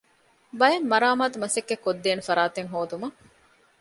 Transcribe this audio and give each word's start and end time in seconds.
ބައެއް 0.59 0.87
މަރާމާތު 0.91 1.37
މަސައްކަތް 1.43 1.83
ކޮށްދޭނެ 1.85 2.21
ފަރާތެއް 2.27 2.69
ހޯދުމަށް 2.73 3.17